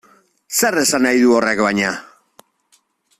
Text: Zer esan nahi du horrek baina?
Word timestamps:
Zer 0.59 0.77
esan 0.83 1.05
nahi 1.07 1.21
du 1.25 1.35
horrek 1.41 1.63
baina? 1.69 1.93